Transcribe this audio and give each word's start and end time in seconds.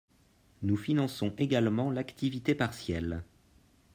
Nous 0.63 0.77
finançons 0.77 1.29
également 1.37 1.91
l’activité 1.91 2.55
partielle. 2.55 3.23